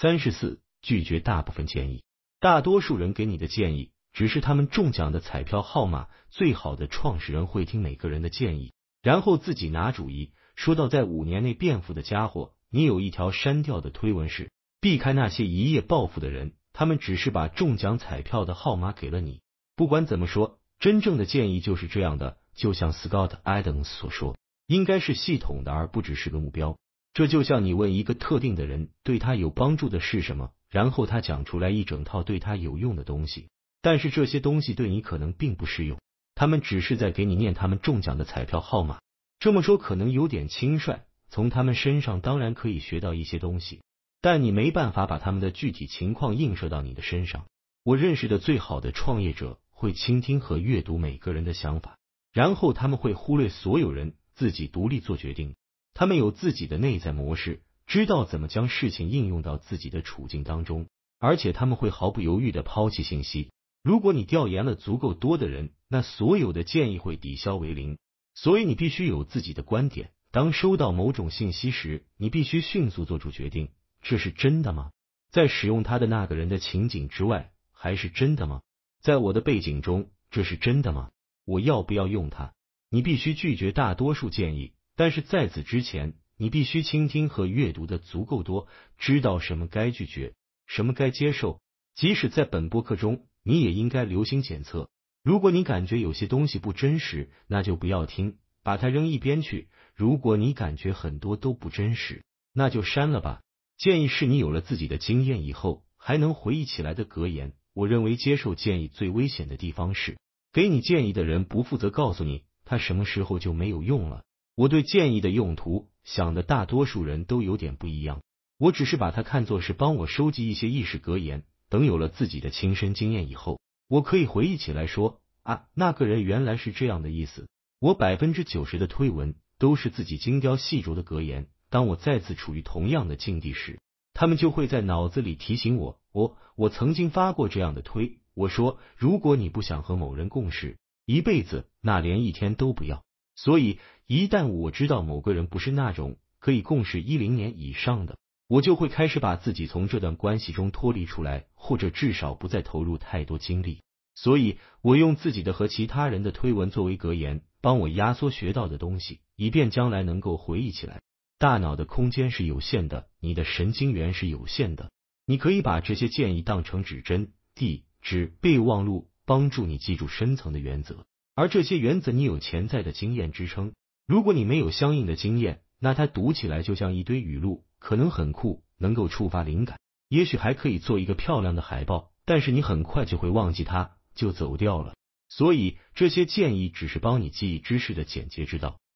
[0.00, 2.04] 三十四，拒绝大部分建议。
[2.38, 6.06] 大多数人给你的建议，只是他们中奖的彩票号码。
[6.30, 8.72] 最好的创始人会听每个人的建议，
[9.02, 10.30] 然后自己拿主意。
[10.54, 19.40] 说到在五年内变富的家伙，你有一条删掉的推文是：避开那些一夜暴富的人，他们只是把中奖彩票的号码给了你。
[19.74, 22.38] 不管怎么说，真正的建议就是这样的。
[22.54, 24.36] 就像 Scott Adams 所说，
[24.68, 26.78] 应该是系统的，而不只是个目标。
[27.18, 33.48] 这就像你问一个特定的人对他有帮助的是什么，然后他讲出来一整套对他有用的东西，
[33.82, 35.98] 但是这些东西对你可能并不适用，
[36.36, 39.00] 他们只是在给你念他们中奖的彩票号码。
[39.40, 43.80] 这么说可能有点轻率，从他们身上当然可以学到一些东西，
[44.20, 47.46] 但你没办法把他们的具体情况映射到你的身上。
[47.82, 51.98] 我认识的最好的创业者会倾听和阅读每个人的想法，
[52.32, 55.56] 然后他们会忽略所有人，自己独立做决定。
[55.98, 60.86] 他们有自己的内在模式，知道怎么将事情应用到自己的处境当中，
[61.18, 63.50] 而且他们会毫不犹豫的抛弃信息。
[63.82, 67.98] 如果你调研了足够多的人，那所有的建议会抵消为零。
[68.32, 70.12] 所以你必须有自己的观点。
[70.30, 74.92] 当收到某种信息时，你必须迅速做出决定：这是真的吗？
[75.32, 78.62] 在使用它的那个人的情景之外，还是真的吗？
[79.00, 81.10] 在我的背景中，这是真的吗？
[81.44, 82.52] 我要不要用它？
[82.88, 84.74] 你必须拒绝大多数建议。
[84.98, 88.66] 但是在此之前，你必须倾听和阅读的足够多，
[88.98, 90.34] 知道什么该拒绝，
[90.66, 91.60] 什么该接受。
[91.94, 94.90] 即使在本播客中，你也应该留心检测。
[95.22, 99.68] 如果你感觉有些东西不真实，那就不要听，把它扔一边去。
[99.94, 103.40] 如果你感觉很多都不真实，那就删了吧。
[103.76, 107.52] 建议是你有了自己的经验以后还能回忆起来的格言。
[107.72, 110.18] 我认为接受建议最危险的地方是，
[110.52, 114.24] 给你建议的人不负责告诉你他什么时候就没有用了。
[114.58, 118.22] 我对建议的用途想的大多数人都有点不一样，
[118.58, 127.46] 我只是把它看作是帮我收集一些意识格言，等有了自己的亲身经验以后，我可以回忆起来说啊，那个人原来是这样的意思。
[127.78, 133.78] 我百分之九十的推文都是自己精雕细琢的格言，当我再次处于同样的境地时，
[134.12, 143.04] 他们就会在脑子里提醒我，我我曾经发过这样的推，我说如果你不想和某人共事一辈子，那连一天都不要。
[143.40, 143.78] 所以，
[144.08, 148.18] 一旦我知道某个人不是那种可以共事一零年以上的，
[148.48, 153.82] 我就会开始把自己从这段关系中脱离出来，或者至少不再投入太多精力。
[154.16, 161.00] 所以，我用自己的和其他人的推文作为格言，帮我压缩学到的东西，以便将来能够回忆起来。
[161.38, 164.90] 大脑的空间是有限的，你的神经元是有限的，
[165.24, 171.06] 你可以把这些建议当成指针、地址备忘录，帮助你记住深层的原则。
[171.38, 173.72] 而这些原则，你有潜在的经验支撑。
[174.08, 179.78] 如果你没有相应的经验，那它读起来就像一堆语录，可能很酷，能够触发灵感，
[180.08, 184.96] 也许还可以做一个漂亮的海报，但是你很快就会忘记它，就走掉了。
[185.28, 188.80] 所以这些建议只是帮你记忆知识的简洁之道。